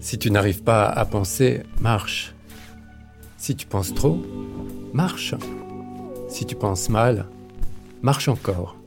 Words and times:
Si 0.00 0.18
tu 0.18 0.30
n'arrives 0.30 0.64
pas 0.64 0.86
à 0.86 1.04
penser, 1.04 1.62
marche. 1.80 2.34
Si 3.36 3.54
tu 3.54 3.66
penses 3.66 3.94
trop, 3.94 4.20
marche. 4.92 5.36
Si 6.28 6.46
tu 6.46 6.56
penses 6.56 6.88
mal, 6.88 7.26
marche 8.02 8.26
encore. 8.26 8.79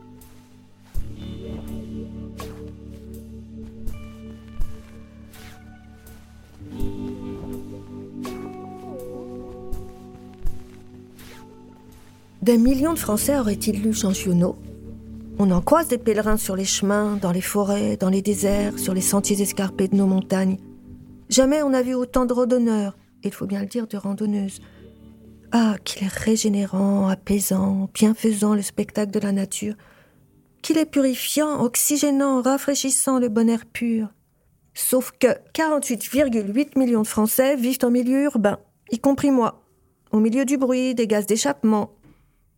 Des 12.43 12.57
millions 12.57 12.91
de 12.91 12.99
Français 12.99 13.39
auraient-ils 13.39 13.81
lu 13.81 13.93
Jean 13.93 14.11
On 15.39 15.49
en 15.49 15.61
croise 15.61 15.87
des 15.87 15.97
pèlerins 15.97 16.35
sur 16.35 16.57
les 16.57 16.65
chemins, 16.65 17.15
dans 17.15 17.31
les 17.31 17.39
forêts, 17.39 17.95
dans 17.95 18.09
les 18.09 18.21
déserts, 18.21 18.77
sur 18.77 18.93
les 18.93 18.99
sentiers 18.99 19.41
escarpés 19.41 19.87
de 19.87 19.95
nos 19.95 20.07
montagnes. 20.07 20.57
Jamais 21.29 21.63
on 21.63 21.69
n'a 21.69 21.81
vu 21.81 21.93
autant 21.93 22.25
de 22.25 22.33
randonneurs, 22.33 22.97
il 23.23 23.31
faut 23.31 23.45
bien 23.45 23.61
le 23.61 23.67
dire, 23.67 23.87
de 23.87 23.95
randonneuses. 23.95 24.59
Ah, 25.53 25.77
qu'il 25.85 26.03
est 26.03 26.11
régénérant, 26.11 27.07
apaisant, 27.07 27.89
bienfaisant 27.93 28.55
le 28.55 28.61
spectacle 28.61 29.11
de 29.13 29.19
la 29.19 29.31
nature. 29.31 29.75
Qu'il 30.61 30.77
est 30.77 30.85
purifiant, 30.85 31.63
oxygénant, 31.63 32.41
rafraîchissant 32.41 33.19
le 33.19 33.29
bon 33.29 33.47
air 33.47 33.65
pur. 33.65 34.09
Sauf 34.73 35.13
que 35.17 35.27
48,8 35.53 36.77
millions 36.77 37.03
de 37.03 37.07
Français 37.07 37.55
vivent 37.55 37.85
en 37.85 37.89
milieu 37.89 38.23
urbain, 38.23 38.59
y 38.91 38.99
compris 38.99 39.31
moi, 39.31 39.63
au 40.11 40.19
milieu 40.19 40.43
du 40.43 40.57
bruit, 40.57 40.93
des 40.93 41.07
gaz 41.07 41.25
d'échappement. 41.25 41.91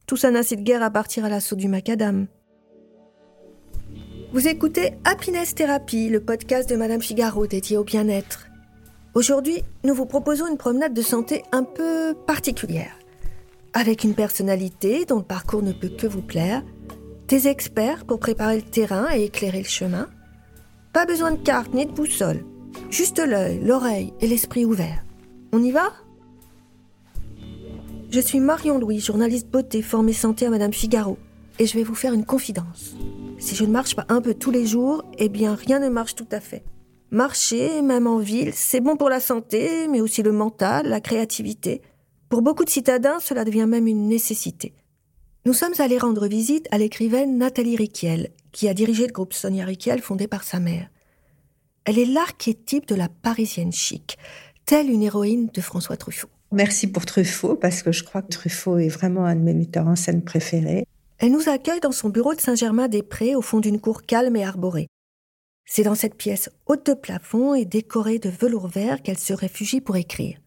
Tout 0.08 0.18
ça 0.18 0.30
n'incite 0.30 0.64
guère 0.64 0.84
à 0.84 0.92
partir 0.92 1.26
à 1.26 1.30
l'assaut 1.30 1.56
du 1.56 1.68
macadam. 1.68 2.28
Vous 4.34 4.48
écoutez 4.48 4.92
Happiness 5.04 5.56
Therapy, 5.56 6.10
le 6.10 6.20
podcast 6.20 6.70
de 6.70 6.76
Madame 6.76 7.02
Figaro 7.02 7.48
dédié 7.48 7.78
au 7.78 7.84
bien-être. 7.84 8.48
Aujourd'hui, 9.16 9.64
nous 9.84 9.96
vous 9.96 10.06
proposons 10.06 10.48
une 10.48 10.58
promenade 10.58 10.94
de 10.94 11.02
santé 11.02 11.42
un 11.52 11.64
peu 11.64 12.14
particulière. 12.28 13.00
Avec 13.74 14.04
une 14.04 14.14
personnalité 14.14 15.06
dont 15.06 15.18
le 15.18 15.24
parcours 15.24 15.64
ne 15.64 15.72
peut 15.72 15.90
que 15.90 16.06
vous 16.06 16.22
plaire, 16.22 16.64
des 17.28 17.48
experts 17.48 18.06
pour 18.06 18.20
préparer 18.20 18.58
le 18.58 18.62
terrain 18.62 19.08
et 19.16 19.24
éclairer 19.24 19.60
le 19.60 19.68
chemin. 19.68 20.10
Pas 20.94 21.06
besoin 21.06 21.32
de 21.32 21.42
carte 21.42 21.74
ni 21.74 21.86
de 21.86 21.92
boussole, 21.92 22.46
juste 22.90 23.20
l'œil, 23.20 23.60
l'oreille 23.64 24.14
et 24.22 24.28
l'esprit 24.28 24.66
ouvert. 24.66 25.04
On 25.52 25.64
y 25.64 25.72
va? 25.72 25.94
Je 28.16 28.22
suis 28.22 28.40
Marion 28.40 28.80
Louis, 28.80 29.02
journaliste 29.02 29.50
beauté 29.50 29.82
formée 29.82 30.14
santé 30.14 30.46
à 30.46 30.50
Madame 30.50 30.72
Figaro, 30.72 31.18
et 31.60 31.66
je 31.66 31.74
vais 31.74 31.84
vous 31.84 31.96
faire 31.96 32.14
une 32.14 32.24
confidence. 32.24 32.96
Si 33.40 33.56
je 33.56 33.66
ne 33.66 33.72
marche 33.72 33.94
pas 33.94 34.06
un 34.08 34.22
peu 34.22 34.34
tous 34.34 34.52
les 34.52 34.66
jours, 34.66 35.04
eh 35.18 35.28
bien 35.28 35.54
rien 35.54 35.80
ne 35.80 35.90
marche 35.90 36.16
tout 36.16 36.28
à 36.32 36.40
fait. 36.40 36.64
Marcher, 37.12 37.82
même 37.82 38.08
en 38.08 38.20
ville, 38.20 38.54
c'est 38.54 38.80
bon 38.80 38.96
pour 38.96 39.10
la 39.10 39.20
santé, 39.20 39.90
mais 39.90 40.00
aussi 40.00 40.24
le 40.24 40.32
mental, 40.32 40.88
la 40.88 41.02
créativité. 41.02 41.82
Pour 42.30 42.42
beaucoup 42.42 42.64
de 42.64 42.70
citadins, 42.70 43.20
cela 43.20 43.44
devient 43.44 43.68
même 43.68 43.86
une 43.86 44.08
nécessité. 44.08 44.74
Nous 45.46 45.52
sommes 45.52 45.76
allés 45.80 45.98
rendre 45.98 46.26
visite 46.26 46.70
à 46.72 46.78
l'écrivaine 46.78 47.38
Nathalie 47.38 47.76
Riquiel, 47.76 48.30
qui 48.54 48.70
a 48.70 48.74
dirigé 48.74 49.08
le 49.08 49.12
groupe 49.12 49.34
Sonia 49.34 49.66
Riquiel 49.66 50.02
fondé 50.02 50.30
par 50.30 50.46
sa 50.46 50.62
mère. 50.62 50.88
Elle 51.84 52.00
est 52.00 52.06
l'archétype 52.06 52.88
de 52.88 52.96
la 52.96 53.10
parisienne 53.10 53.74
chic, 53.74 54.18
telle 54.66 54.90
une 54.90 55.04
héroïne 55.04 55.50
de 55.54 55.60
François 55.60 55.98
Truffaut. 55.98 56.30
Merci 56.52 56.88
pour 56.88 57.06
Truffaut, 57.06 57.56
parce 57.56 57.84
que 57.84 57.92
je 57.92 58.04
crois 58.04 58.22
que 58.22 58.30
Truffaut 58.30 58.78
est 58.78 58.90
vraiment 58.90 59.26
un 59.26 59.36
de 59.36 59.42
mes 59.42 59.54
metteurs 59.54 59.88
en 59.88 59.96
scène 59.96 60.24
préférés. 60.24 60.86
Elle 61.18 61.32
nous 61.32 61.50
accueille 61.50 61.80
dans 61.80 61.92
son 61.92 62.10
bureau 62.10 62.34
de 62.34 62.42
Saint-Germain-des-Prés, 62.42 63.36
au 63.36 63.42
fond 63.42 63.60
d'une 63.60 63.80
cour 63.80 64.04
calme 64.04 64.36
et 64.36 64.44
arborée. 64.44 64.88
C'est 65.66 65.84
dans 65.84 65.96
cette 65.96 66.16
pièce 66.16 66.50
haute 66.68 66.86
de 66.86 66.94
plafond 66.94 67.56
et 67.56 67.66
décorée 67.66 68.20
de 68.20 68.30
velours 68.30 68.68
vert 68.68 69.02
qu'elle 69.02 69.18
se 69.18 69.34
réfugie 69.34 69.82
pour 69.82 69.96
écrire. 69.96 70.38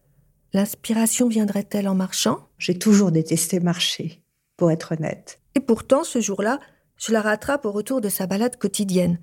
L'inspiration 0.53 1.27
viendrait-elle 1.27 1.87
en 1.87 1.95
marchant? 1.95 2.47
J'ai 2.57 2.77
toujours 2.77 3.11
détesté 3.11 3.59
marcher, 3.59 4.23
pour 4.57 4.71
être 4.71 4.93
honnête. 4.93 5.39
Et 5.55 5.59
pourtant, 5.59 6.03
ce 6.03 6.21
jour-là, 6.21 6.59
je 6.97 7.11
la 7.11 7.21
rattrape 7.21 7.65
au 7.65 7.71
retour 7.71 8.01
de 8.01 8.09
sa 8.09 8.27
balade 8.27 8.57
quotidienne. 8.57 9.19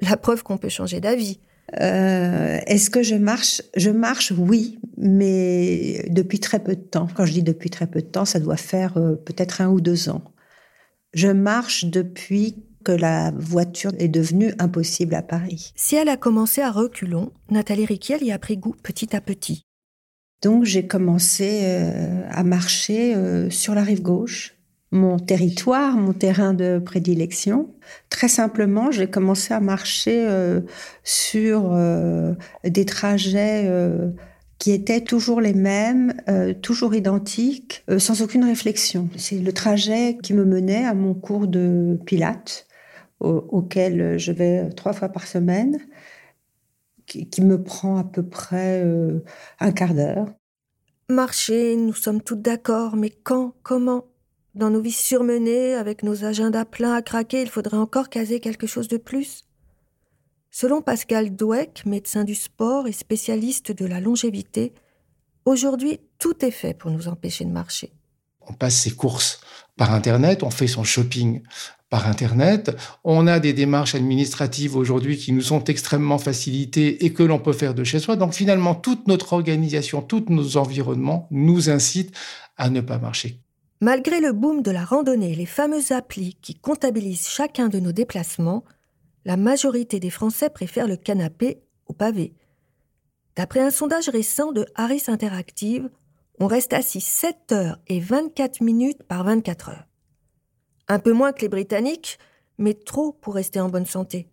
La 0.00 0.16
preuve 0.16 0.42
qu'on 0.42 0.58
peut 0.58 0.68
changer 0.68 1.00
d'avis. 1.00 1.40
Euh, 1.80 2.58
Est-ce 2.66 2.90
que 2.90 3.02
je 3.02 3.14
marche? 3.14 3.62
Je 3.76 3.90
marche, 3.90 4.32
oui, 4.36 4.78
mais 4.96 6.04
depuis 6.08 6.40
très 6.40 6.58
peu 6.58 6.74
de 6.74 6.80
temps. 6.80 7.08
Quand 7.14 7.24
je 7.24 7.32
dis 7.32 7.42
depuis 7.42 7.70
très 7.70 7.86
peu 7.86 8.00
de 8.00 8.06
temps, 8.06 8.24
ça 8.24 8.40
doit 8.40 8.56
faire 8.56 8.96
euh, 8.96 9.14
peut-être 9.14 9.60
un 9.60 9.68
ou 9.68 9.80
deux 9.80 10.08
ans. 10.08 10.22
Je 11.12 11.28
marche 11.28 11.84
depuis 11.84 12.64
que 12.84 12.92
la 12.92 13.32
voiture 13.36 13.92
est 13.98 14.08
devenue 14.08 14.54
impossible 14.58 15.14
à 15.14 15.22
Paris. 15.22 15.72
Si 15.76 15.96
elle 15.96 16.08
a 16.08 16.16
commencé 16.16 16.60
à 16.62 16.70
reculons, 16.70 17.32
Nathalie 17.50 17.84
Riquiel 17.84 18.22
y 18.22 18.32
a 18.32 18.38
pris 18.38 18.56
goût 18.56 18.74
petit 18.82 19.14
à 19.14 19.20
petit. 19.20 19.66
Donc 20.42 20.64
j'ai 20.64 20.86
commencé 20.86 21.60
euh, 21.64 22.22
à 22.30 22.42
marcher 22.44 23.14
euh, 23.14 23.50
sur 23.50 23.74
la 23.74 23.82
rive 23.82 24.00
gauche, 24.00 24.54
mon 24.92 25.18
territoire, 25.18 25.96
mon 25.96 26.12
terrain 26.12 26.52
de 26.52 26.80
prédilection. 26.84 27.72
Très 28.08 28.28
simplement, 28.28 28.90
j'ai 28.90 29.08
commencé 29.08 29.54
à 29.54 29.60
marcher 29.60 30.26
euh, 30.26 30.60
sur 31.04 31.72
euh, 31.72 32.34
des 32.64 32.84
trajets 32.84 33.64
euh, 33.66 34.10
qui 34.58 34.72
étaient 34.72 35.00
toujours 35.00 35.40
les 35.40 35.54
mêmes, 35.54 36.12
toujours 36.60 36.94
identiques, 36.94 37.82
sans 37.96 38.20
aucune 38.20 38.44
réflexion. 38.44 39.08
C'est 39.16 39.38
le 39.38 39.52
trajet 39.54 40.18
qui 40.22 40.34
me 40.34 40.44
menait 40.44 40.84
à 40.84 40.92
mon 40.92 41.14
cours 41.14 41.46
de 41.46 41.98
pilates, 42.04 42.66
au- 43.20 43.46
auquel 43.48 44.18
je 44.18 44.32
vais 44.32 44.68
trois 44.68 44.92
fois 44.92 45.08
par 45.08 45.26
semaine, 45.26 45.78
qui, 47.06 47.40
me 47.40 47.62
prend 47.62 47.96
à 47.96 48.04
peu 48.04 48.22
près 48.22 48.84
un 49.60 49.72
quart 49.72 49.94
d'heure. 49.94 50.26
Marcher, 51.08 51.74
nous 51.76 51.94
sommes 51.94 52.20
toutes 52.20 52.42
d'accord, 52.42 52.96
mais 52.96 53.08
quand 53.08 53.54
Comment? 53.62 54.09
Dans 54.54 54.70
nos 54.70 54.80
vies 54.80 54.90
surmenées, 54.90 55.74
avec 55.74 56.02
nos 56.02 56.24
agendas 56.24 56.64
pleins 56.64 56.94
à 56.94 57.02
craquer, 57.02 57.42
il 57.42 57.48
faudrait 57.48 57.76
encore 57.76 58.08
caser 58.08 58.40
quelque 58.40 58.66
chose 58.66 58.88
de 58.88 58.96
plus 58.96 59.44
Selon 60.52 60.82
Pascal 60.82 61.36
Douek, 61.36 61.84
médecin 61.86 62.24
du 62.24 62.34
sport 62.34 62.88
et 62.88 62.92
spécialiste 62.92 63.70
de 63.70 63.86
la 63.86 64.00
longévité, 64.00 64.72
aujourd'hui, 65.44 66.00
tout 66.18 66.44
est 66.44 66.50
fait 66.50 66.74
pour 66.74 66.90
nous 66.90 67.06
empêcher 67.06 67.44
de 67.44 67.50
marcher. 67.50 67.92
On 68.40 68.52
passe 68.52 68.80
ses 68.80 68.90
courses 68.90 69.40
par 69.76 69.94
Internet, 69.94 70.42
on 70.42 70.50
fait 70.50 70.66
son 70.66 70.82
shopping 70.82 71.42
par 71.88 72.08
Internet. 72.08 72.76
On 73.04 73.28
a 73.28 73.38
des 73.38 73.52
démarches 73.52 73.94
administratives 73.94 74.74
aujourd'hui 74.74 75.16
qui 75.16 75.30
nous 75.30 75.42
sont 75.42 75.62
extrêmement 75.64 76.18
facilitées 76.18 77.04
et 77.04 77.12
que 77.12 77.22
l'on 77.22 77.38
peut 77.38 77.52
faire 77.52 77.74
de 77.74 77.84
chez 77.84 78.00
soi. 78.00 78.16
Donc 78.16 78.34
finalement, 78.34 78.74
toute 78.74 79.06
notre 79.06 79.32
organisation, 79.34 80.02
tous 80.02 80.24
nos 80.30 80.56
environnements 80.56 81.28
nous 81.30 81.70
incitent 81.70 82.16
à 82.56 82.70
ne 82.70 82.80
pas 82.80 82.98
marcher. 82.98 83.40
Malgré 83.82 84.20
le 84.20 84.32
boom 84.32 84.60
de 84.60 84.70
la 84.70 84.84
randonnée 84.84 85.32
et 85.32 85.36
les 85.36 85.46
fameuses 85.46 85.90
applis 85.90 86.36
qui 86.42 86.54
comptabilisent 86.54 87.28
chacun 87.28 87.68
de 87.68 87.80
nos 87.80 87.92
déplacements, 87.92 88.62
la 89.24 89.38
majorité 89.38 90.00
des 90.00 90.10
Français 90.10 90.50
préfèrent 90.50 90.86
le 90.86 90.96
canapé 90.96 91.62
au 91.86 91.94
pavé. 91.94 92.34
D'après 93.36 93.60
un 93.60 93.70
sondage 93.70 94.10
récent 94.10 94.52
de 94.52 94.66
Harris 94.74 95.04
Interactive, 95.06 95.88
on 96.38 96.46
reste 96.46 96.74
assis 96.74 97.00
7 97.00 97.52
heures 97.52 97.78
et 97.86 98.00
24 98.00 98.60
minutes 98.60 99.02
par 99.04 99.24
24 99.24 99.70
heures. 99.70 99.86
Un 100.88 100.98
peu 100.98 101.12
moins 101.12 101.32
que 101.32 101.40
les 101.40 101.48
Britanniques, 101.48 102.18
mais 102.58 102.74
trop 102.74 103.12
pour 103.12 103.34
rester 103.34 103.60
en 103.60 103.70
bonne 103.70 103.86
santé. 103.86 104.28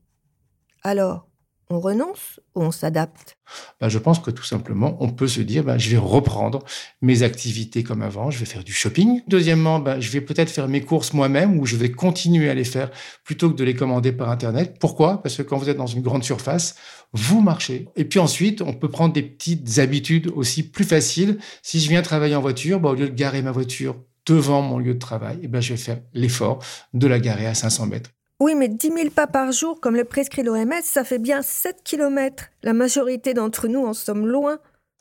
Alors, 0.84 1.27
On 1.70 1.82
renonce 1.82 2.40
ou 2.56 2.62
on 2.62 2.72
s'adapte? 2.72 3.38
Ben, 3.82 3.90
Je 3.90 4.00
pense 4.00 4.20
que 4.20 4.32
tout 4.32 4.44
simplement, 4.44 4.96
on 5.02 5.10
peut 5.10 5.28
se 5.28 5.42
dire, 5.42 5.66
ben, 5.66 5.78
je 5.78 5.90
vais 5.90 5.98
reprendre 5.98 6.64
mes 7.02 7.24
activités 7.24 7.84
comme 7.84 8.02
avant, 8.02 8.32
je 8.32 8.40
vais 8.40 8.46
faire 8.46 8.64
du 8.64 8.72
shopping. 8.72 9.22
Deuxièmement, 9.28 9.80
ben, 9.80 10.00
je 10.00 10.10
vais 10.12 10.22
peut-être 10.22 10.50
faire 10.50 10.70
mes 10.70 10.80
courses 10.80 11.14
moi-même 11.14 11.60
ou 11.60 11.66
je 11.66 11.76
vais 11.76 11.92
continuer 11.92 12.50
à 12.50 12.54
les 12.54 12.64
faire 12.64 12.90
plutôt 13.26 13.50
que 13.50 13.56
de 13.56 13.66
les 13.66 13.74
commander 13.76 14.14
par 14.14 14.30
Internet. 14.30 14.78
Pourquoi? 14.80 15.22
Parce 15.22 15.36
que 15.36 15.42
quand 15.42 15.58
vous 15.58 15.70
êtes 15.70 15.78
dans 15.78 15.88
une 15.88 16.02
grande 16.02 16.24
surface, 16.24 16.76
vous 17.12 17.42
marchez. 17.42 17.90
Et 17.98 18.06
puis 18.06 18.20
ensuite, 18.20 18.62
on 18.62 18.74
peut 18.74 18.90
prendre 18.90 19.14
des 19.14 19.24
petites 19.24 19.80
habitudes 19.80 20.32
aussi 20.34 20.64
plus 20.64 20.86
faciles. 20.86 21.38
Si 21.64 21.82
je 21.82 21.90
viens 21.90 22.02
travailler 22.02 22.36
en 22.36 22.42
voiture, 22.42 22.82
au 22.82 22.94
lieu 22.94 23.10
de 23.10 23.16
garer 23.16 23.42
ma 23.42 23.52
voiture 23.52 23.98
devant 24.26 24.62
mon 24.62 24.80
lieu 24.80 24.94
de 24.94 25.00
travail, 25.00 25.40
eh 25.44 25.48
ben, 25.50 25.62
je 25.62 25.74
vais 25.74 25.78
faire 25.78 26.00
l'effort 26.14 26.60
de 26.94 27.08
la 27.08 27.20
garer 27.20 27.46
à 27.46 27.54
500 27.54 27.88
mètres. 27.88 28.12
Oui, 28.40 28.54
mais 28.54 28.68
10 28.68 28.92
000 28.94 29.10
pas 29.10 29.26
par 29.26 29.52
jour, 29.52 29.80
comme 29.82 29.96
le 29.96 30.04
prescrit 30.04 30.44
l'OMS, 30.44 30.72
ça 30.84 31.04
fait 31.04 31.18
bien 31.18 31.42
7 31.42 31.78
km. 31.84 32.50
La 32.62 32.74
majorité 32.74 33.34
d'entre 33.34 33.68
nous 33.68 33.84
en 33.84 33.96
sommes 33.96 34.28
loin. 34.28 34.60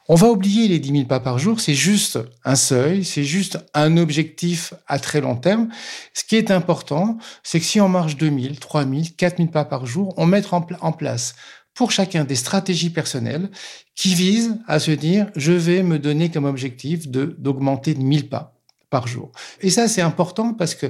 On 0.08 0.14
va 0.14 0.28
oublier 0.28 0.68
les 0.68 0.78
10 0.78 0.92
000 0.92 1.04
pas 1.04 1.20
par 1.20 1.38
jour, 1.38 1.60
c'est 1.60 1.74
juste 1.74 2.18
un 2.44 2.56
seuil, 2.56 3.04
c'est 3.04 3.24
juste 3.24 3.58
un 3.74 3.98
objectif 3.98 4.72
à 4.86 4.98
très 4.98 5.20
long 5.20 5.36
terme. 5.36 5.68
Ce 6.14 6.24
qui 6.24 6.36
est 6.36 6.50
important, 6.50 7.18
c'est 7.42 7.60
que 7.60 7.66
si 7.66 7.78
on 7.78 7.90
marche 7.90 8.16
2 8.16 8.26
000, 8.26 8.54
3 8.54 8.84
000, 8.84 9.02
4 9.18 9.36
000 9.36 9.48
pas 9.50 9.66
par 9.66 9.84
jour, 9.84 10.14
on 10.16 10.24
met 10.24 10.42
en, 10.54 10.64
en 10.80 10.92
place 10.92 11.34
pour 11.74 11.90
chacun 11.90 12.24
des 12.24 12.36
stratégies 12.36 12.88
personnelles 12.88 13.50
qui 13.94 14.14
visent 14.14 14.56
à 14.66 14.78
se 14.78 14.92
dire, 14.92 15.30
je 15.36 15.52
vais 15.52 15.82
me 15.82 15.98
donner 15.98 16.30
comme 16.30 16.46
objectif 16.46 17.08
de 17.08 17.36
d'augmenter 17.38 17.92
de 17.92 18.02
1000 18.02 18.30
pas 18.30 18.54
par 18.88 19.08
jour. 19.08 19.32
Et 19.60 19.68
ça, 19.68 19.88
c'est 19.88 20.00
important 20.00 20.54
parce 20.54 20.74
que 20.74 20.86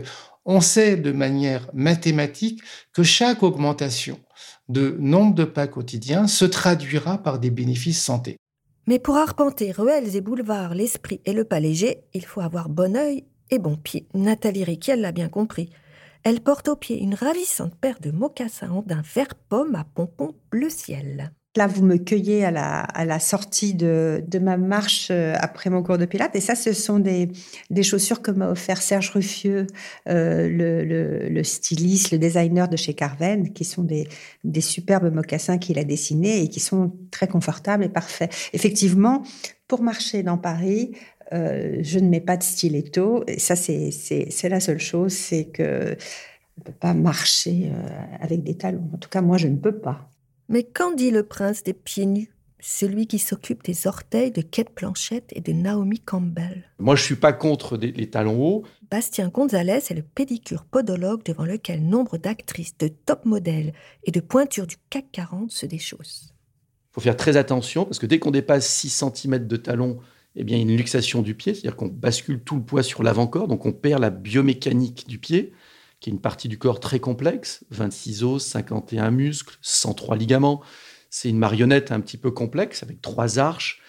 on 0.47 0.61
sait 0.61 0.97
de 0.97 1.13
manière 1.13 1.69
mathématique 1.75 2.63
que 2.93 3.03
chaque 3.03 3.43
augmentation 3.43 4.19
de 4.69 4.97
nombre 4.99 5.35
de 5.35 5.45
pas 5.45 5.67
quotidiens 5.67 6.27
se 6.27 6.45
traduira 6.45 7.19
par 7.19 7.39
des 7.39 7.51
bénéfices 7.51 8.03
santé. 8.03 8.37
Mais 8.87 9.01
pour 9.01 9.17
arpenter 9.17 9.73
ruelles 9.73 10.15
et 10.15 10.21
boulevards, 10.21 10.75
l'esprit 10.75 11.21
et 11.25 11.33
le 11.33 11.45
pas 11.45 11.61
léger, 11.61 12.05
il 12.15 12.25
faut 12.25 12.41
avoir 12.41 12.69
bon 12.69 12.97
œil 12.97 13.25
et 13.51 13.59
bon 13.59 13.77
pied. 13.77 14.07
Nathalie 14.15 14.65
Riquel 14.65 15.01
l'a 15.01 15.13
bien 15.13 15.29
compris. 15.29 15.71
Elle 16.23 16.41
porte 16.41 16.69
au 16.69 16.77
pied 16.77 17.01
une 17.01 17.15
ravissante 17.15 17.75
paire 17.75 17.99
de 18.01 18.11
mocassins 18.11 18.83
d'un 18.87 19.03
vert 19.03 19.35
pomme 19.49 19.75
à 19.75 19.85
pompons 19.85 20.35
bleu 20.51 20.71
ciel. 20.71 21.33
Là, 21.57 21.67
vous 21.67 21.83
me 21.83 21.97
cueillez 21.97 22.45
à 22.45 22.51
la, 22.51 23.19
sortie 23.19 23.75
de, 23.75 24.23
ma 24.41 24.59
marche 24.59 25.09
euh, 25.11 25.35
après 25.41 25.71
mon 25.71 25.83
cours 25.83 25.97
de 25.97 26.05
pilates. 26.05 26.37
Et 26.37 26.41
ça, 26.41 26.55
ce 26.55 26.75
sont 26.75 26.99
des, 26.99 27.31
chaussures 27.83 28.21
que 28.21 28.31
m'a 28.31 28.51
offert 28.51 28.83
Serge 28.83 29.11
Ruffieux, 29.11 29.67
euh, 30.09 31.29
le, 31.31 31.43
styliste, 31.43 32.13
le 32.13 32.19
designer 32.19 32.69
de 32.69 32.77
chez 32.77 32.93
Carven, 32.93 33.53
qui 33.55 33.65
sont 33.65 33.85
des, 33.85 34.07
superbes 34.61 35.13
mocassins 35.15 35.57
qu'il 35.57 35.79
a 35.79 35.85
dessinés 35.85 36.43
et 36.43 36.49
qui 36.49 36.61
sont 36.61 36.93
très 37.11 37.27
confortables 37.27 37.85
et 37.85 37.89
parfaits. 37.89 38.31
Effectivement, 38.53 39.23
pour 39.67 39.83
marcher 39.83 40.23
dans 40.23 40.39
Paris, 40.39 40.93
euh, 41.33 41.79
je 41.81 41.99
ne 41.99 42.09
mets 42.09 42.21
pas 42.21 42.37
de 42.37 42.43
stiletto. 42.43 43.25
Et 43.27 43.39
ça, 43.39 43.57
c'est 43.57 44.49
la 44.49 44.61
seule 44.61 44.81
chose, 44.81 45.13
c'est 45.13 45.47
que 45.47 45.97
on 46.59 46.61
ne 46.61 46.65
peut 46.65 46.79
pas 46.79 46.95
marcher 46.95 47.71
avec 48.21 48.43
des 48.43 48.57
talons. 48.57 48.89
En 48.95 48.99
tout 48.99 49.11
cas, 49.11 49.21
moi, 49.21 49.37
je 49.37 49.49
ne 49.49 49.57
peux 49.57 49.79
pas. 49.79 50.11
Mais 50.49 50.63
qu'en 50.63 50.93
dit 50.93 51.11
le 51.11 51.25
prince 51.25 51.63
des 51.63 51.75
pieds 51.75 52.07
nus 52.07 52.31
celui 52.61 53.07
qui 53.07 53.19
s'occupe 53.19 53.63
des 53.65 53.87
orteils 53.87 54.33
de 54.33 54.43
Kate 54.43 54.71
Planchette 54.71 55.31
et 55.31 55.41
de 55.41 55.53
Naomi 55.53 56.01
Campbell? 56.01 56.65
Moi, 56.79 56.97
je 56.97 57.03
suis 57.03 57.17
pas 57.17 57.33
contre 57.33 57.77
les 57.77 58.11
talons 58.11 58.43
hauts. 58.43 58.65
Bastien 58.91 59.29
Gonzalez 59.29 59.81
est 59.89 59.95
le 59.95 60.03
pédicure 60.03 60.65
podologue 60.65 61.23
devant 61.25 61.45
lequel 61.45 61.87
nombre 61.87 62.19
d'actrices, 62.19 62.77
de 62.79 62.89
top 62.89 63.25
modèles 63.25 63.73
et 64.05 64.11
de 64.11 64.21
pointures 64.21 64.67
du 64.67 64.77
CAC 64.91 65.07
40 65.13 65.51
se 65.51 65.67
déchaussent. 65.67 66.35
Il 66.91 66.95
faut 66.95 67.01
faire 67.01 67.17
très 67.17 67.37
attention 67.37 67.85
parce 67.85 67.99
que 67.99 68.07
dès 68.07 68.19
qu'on 68.19 68.31
dépasse 68.31 68.67
6 68.67 69.05
cm 69.15 69.47
de 69.47 69.57
talons, 69.57 69.99
eh 70.35 70.45
bien, 70.45 70.57
il 70.57 70.61
y 70.61 70.63
a 70.63 70.71
une 70.71 70.77
luxation 70.77 71.23
du 71.23 71.35
pied, 71.35 71.55
c'est-à-dire 71.55 71.77
qu'on 71.77 71.87
bascule 71.87 72.41
tout 72.41 72.57
le 72.57 72.63
poids 72.63 72.83
sur 72.83 73.03
l'avant-corps, 73.03 73.49
donc 73.49 73.65
on 73.65 73.73
perd 73.73 74.01
la 74.01 74.11
biomécanique 74.11 75.07
du 75.07 75.19
pied 75.19 75.53
qui 76.01 76.11
est 76.11 76.13
une 76.13 76.21
partie 76.21 76.49
du 76.49 76.59
corps 76.59 76.81
très 76.81 77.01
complexe, 77.01 77.65
26 77.71 78.25
os, 78.25 78.45
51 78.45 79.11
muscles, 79.11 79.57
103 79.63 80.17
ligaments. 80.17 80.63
C'est 81.11 81.29
une 81.29 81.39
marionnette 81.39 81.93
un 81.93 82.01
petit 82.01 82.19
peu 82.19 82.31
complexe, 82.31 82.83
avec 82.83 83.01
trois 83.01 83.39
arches, 83.39 83.81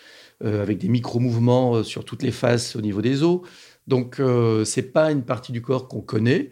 euh, 0.43 0.61
avec 0.61 0.77
des 0.77 0.87
micro-mouvements 0.87 1.77
euh, 1.77 1.83
sur 1.83 2.05
toutes 2.05 2.21
les 2.21 2.31
faces 2.31 2.75
au 2.75 2.81
niveau 2.81 3.01
des 3.01 3.23
os. 3.23 3.41
Donc, 3.87 4.19
euh, 4.19 4.65
ce 4.65 4.79
n'est 4.79 4.85
pas 4.85 5.11
une 5.11 5.23
partie 5.23 5.51
du 5.51 5.61
corps 5.61 5.87
qu'on 5.87 6.01
connaît, 6.01 6.51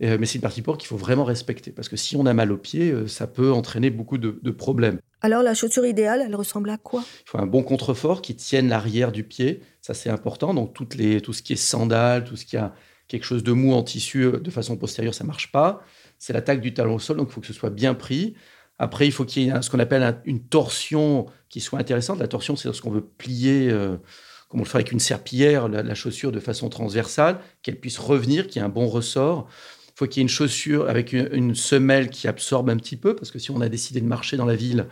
mais 0.00 0.26
c'est 0.26 0.34
une 0.34 0.42
partie 0.42 0.60
du 0.60 0.64
corps 0.64 0.76
qu'il 0.76 0.86
faut 0.86 0.98
vraiment 0.98 1.24
respecter. 1.24 1.72
Parce 1.72 1.88
que 1.88 1.96
si 1.96 2.14
on 2.14 2.26
a 2.26 2.34
mal 2.34 2.52
aux 2.52 2.58
pieds, 2.58 2.94
ça 3.08 3.26
peut 3.26 3.50
entraîner 3.50 3.88
beaucoup 3.88 4.18
de, 4.18 4.38
de, 4.42 4.50
problèmes. 4.50 4.98
Alors, 5.22 5.42
la 5.42 5.54
chaussure 5.54 5.86
idéale, 5.86 6.22
elle 6.26 6.36
ressemble 6.36 6.68
à 6.68 6.76
quoi? 6.76 7.02
Il 7.26 7.30
faut 7.30 7.38
un 7.38 7.46
bon 7.46 7.62
contrefort 7.62 8.20
qui 8.20 8.36
tienne 8.36 8.68
l'arrière 8.68 9.12
du 9.12 9.24
pied. 9.24 9.62
Ça, 9.80 9.94
c'est 9.94 10.10
important. 10.10 10.52
Donc, 10.52 10.74
toutes 10.74 10.94
les, 10.94 11.22
tout 11.22 11.32
ce 11.32 11.42
qui 11.42 11.54
est 11.54 11.56
sandales, 11.56 12.24
tout 12.24 12.36
ce 12.36 12.44
qui 12.44 12.58
a 12.58 12.74
quelque 13.08 13.24
chose 13.24 13.42
de 13.42 13.52
mou 13.52 13.72
en 13.72 13.82
tissu 13.82 14.24
euh, 14.24 14.38
de 14.38 14.50
façon 14.50 14.76
postérieure, 14.76 15.14
ça 15.14 15.24
marche 15.24 15.52
pas. 15.52 15.82
C'est 16.18 16.32
l'attaque 16.32 16.60
du 16.60 16.74
talon 16.74 16.94
au 16.94 16.98
sol, 16.98 17.16
donc 17.16 17.28
il 17.30 17.32
faut 17.32 17.40
que 17.40 17.46
ce 17.46 17.52
soit 17.52 17.70
bien 17.70 17.94
pris. 17.94 18.34
Après, 18.78 19.06
il 19.06 19.12
faut 19.12 19.24
qu'il 19.24 19.44
y 19.44 19.48
ait 19.48 19.62
ce 19.62 19.70
qu'on 19.70 19.78
appelle 19.78 20.20
une 20.24 20.42
torsion 20.42 21.26
qui 21.48 21.60
soit 21.60 21.78
intéressante. 21.78 22.18
La 22.18 22.28
torsion, 22.28 22.56
c'est 22.56 22.66
lorsqu'on 22.66 22.90
veut 22.90 23.04
plier, 23.04 23.70
euh, 23.70 23.96
comme 24.48 24.60
on 24.60 24.64
le 24.64 24.68
fait 24.68 24.78
avec 24.78 24.90
une 24.90 25.00
serpillière, 25.00 25.68
la, 25.68 25.94
chaussure 25.94 26.32
de 26.32 26.40
façon 26.40 26.68
transversale, 26.68 27.38
qu'elle 27.62 27.78
puisse 27.78 27.98
revenir, 27.98 28.48
qu'il 28.48 28.60
y 28.60 28.64
ait 28.64 28.66
un 28.66 28.70
bon 28.70 28.88
ressort. 28.88 29.48
Il 29.88 29.92
faut 29.96 30.06
qu'il 30.06 30.16
y 30.16 30.20
ait 30.20 30.22
une 30.22 30.28
chaussure 30.28 30.88
avec 30.88 31.12
une, 31.12 31.54
semelle 31.54 32.10
qui 32.10 32.26
absorbe 32.26 32.68
un 32.68 32.76
petit 32.76 32.96
peu, 32.96 33.14
parce 33.14 33.30
que 33.30 33.38
si 33.38 33.52
on 33.52 33.60
a 33.60 33.68
décidé 33.68 34.00
de 34.00 34.06
marcher 34.06 34.36
dans 34.36 34.44
la 34.44 34.56
ville, 34.56 34.88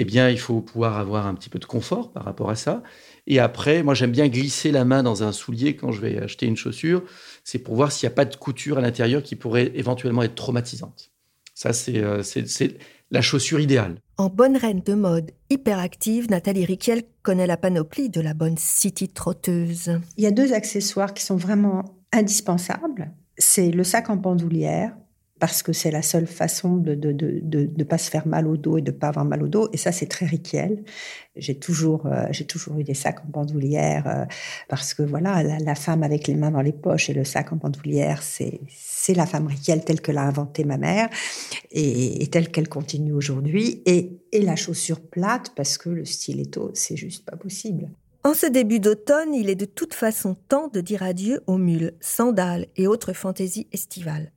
eh 0.00 0.04
bien, 0.04 0.30
il 0.30 0.38
faut 0.38 0.60
pouvoir 0.60 0.96
avoir 0.96 1.26
un 1.26 1.34
petit 1.34 1.50
peu 1.50 1.58
de 1.58 1.64
confort 1.64 2.12
par 2.12 2.24
rapport 2.24 2.50
à 2.50 2.54
ça. 2.54 2.84
Et 3.26 3.40
après, 3.40 3.82
moi, 3.82 3.94
j'aime 3.94 4.12
bien 4.12 4.28
glisser 4.28 4.70
la 4.70 4.84
main 4.84 5.02
dans 5.02 5.24
un 5.24 5.32
soulier 5.32 5.74
quand 5.74 5.90
je 5.90 6.00
vais 6.00 6.22
acheter 6.22 6.46
une 6.46 6.56
chaussure. 6.56 7.02
C'est 7.42 7.58
pour 7.58 7.74
voir 7.74 7.90
s'il 7.90 8.08
n'y 8.08 8.12
a 8.12 8.14
pas 8.14 8.24
de 8.24 8.36
couture 8.36 8.78
à 8.78 8.80
l'intérieur 8.80 9.24
qui 9.24 9.34
pourrait 9.34 9.72
éventuellement 9.74 10.22
être 10.22 10.36
traumatisante. 10.36 11.10
Ça, 11.52 11.72
c'est 11.72 11.98
euh, 11.98 12.22
la 13.10 13.20
chaussure 13.20 13.58
idéale. 13.58 13.96
En 14.18 14.28
bonne 14.28 14.56
reine 14.56 14.82
de 14.86 14.94
mode 14.94 15.32
hyperactive, 15.50 16.30
Nathalie 16.30 16.64
Riquel 16.64 17.02
connaît 17.24 17.48
la 17.48 17.56
panoplie 17.56 18.08
de 18.08 18.20
la 18.20 18.34
bonne 18.34 18.56
city 18.56 19.08
trotteuse. 19.08 19.98
Il 20.16 20.22
y 20.22 20.28
a 20.28 20.30
deux 20.30 20.52
accessoires 20.52 21.12
qui 21.12 21.24
sont 21.24 21.36
vraiment 21.36 21.84
indispensables. 22.12 23.10
C'est 23.36 23.72
le 23.72 23.82
sac 23.82 24.10
en 24.10 24.16
bandoulière 24.16 24.94
parce 25.38 25.62
que 25.62 25.72
c'est 25.72 25.90
la 25.90 26.02
seule 26.02 26.26
façon 26.26 26.76
de 26.76 26.90
ne 26.90 27.12
de, 27.12 27.40
de, 27.42 27.66
de, 27.66 27.84
pas 27.84 27.98
se 27.98 28.10
faire 28.10 28.26
mal 28.26 28.46
au 28.46 28.56
dos 28.56 28.78
et 28.78 28.82
de 28.82 28.90
pas 28.90 29.08
avoir 29.08 29.24
mal 29.24 29.42
au 29.42 29.48
dos. 29.48 29.68
Et 29.72 29.76
ça, 29.76 29.92
c'est 29.92 30.06
très 30.06 30.26
riquiel. 30.26 30.82
J'ai 31.36 31.58
toujours, 31.58 32.06
euh, 32.06 32.26
toujours 32.48 32.78
eu 32.78 32.84
des 32.84 32.94
sacs 32.94 33.20
en 33.24 33.28
bandoulière 33.28 34.06
euh, 34.06 34.24
parce 34.68 34.94
que 34.94 35.02
voilà, 35.02 35.42
la, 35.42 35.74
femme 35.74 36.02
avec 36.02 36.26
les 36.26 36.34
mains 36.34 36.50
dans 36.50 36.60
les 36.60 36.72
poches 36.72 37.10
et 37.10 37.14
le 37.14 37.24
sac 37.24 37.52
en 37.52 37.56
bandoulière, 37.56 38.22
c'est 38.22 38.60
c'est 38.68 39.14
la 39.14 39.26
femme 39.26 39.46
riquiel 39.46 39.84
telle 39.84 40.00
que 40.00 40.12
l'a 40.12 40.22
inventée 40.22 40.64
ma 40.64 40.76
mère 40.76 41.08
et, 41.70 42.22
et 42.22 42.26
telle 42.26 42.50
qu'elle 42.50 42.68
continue 42.68 43.12
aujourd'hui. 43.12 43.82
Et, 43.86 44.18
et 44.32 44.42
la 44.42 44.56
chaussure 44.56 45.00
plate 45.00 45.52
parce 45.54 45.78
que 45.78 45.88
le 45.88 46.04
stiletto, 46.04 46.72
c'est 46.74 46.96
juste 46.96 47.24
pas 47.24 47.36
possible. 47.36 47.88
En 48.24 48.34
ce 48.34 48.46
début 48.46 48.80
d'automne, 48.80 49.32
il 49.32 49.48
est 49.48 49.54
de 49.54 49.64
toute 49.64 49.94
façon 49.94 50.36
temps 50.48 50.68
de 50.68 50.80
dire 50.80 51.02
adieu 51.02 51.40
aux 51.46 51.56
mules, 51.56 51.94
sandales 52.00 52.66
et 52.76 52.86
autres 52.86 53.12
fantaisies 53.12 53.68
estivales. 53.72 54.32